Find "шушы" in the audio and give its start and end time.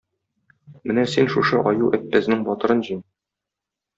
1.33-1.59